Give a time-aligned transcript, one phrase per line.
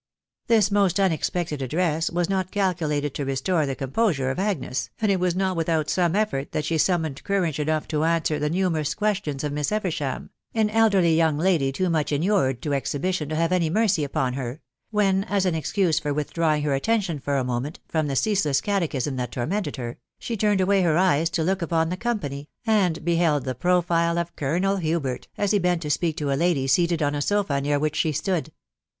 [0.47, 5.19] This most unexpected address was not calculated to restore the composure of Agnes, and it
[5.19, 9.43] was not without some effort that she summoned courage enough to answer the numerous questions
[9.43, 13.69] of Miss Eversham, (an elderly young lady too much inured to exhibition to have any
[13.69, 14.59] mercy upon her,)
[14.89, 19.17] when, as an excuse for withdrawing her attention for a moment from the ceaseless catechism
[19.17, 23.43] that tormented her, she turned away her eyes to look upon the company, and beheld
[23.45, 27.13] the profile of Colonel Hubert, as he bent to speak to a lady seated on
[27.13, 28.51] a sofa near which he stood.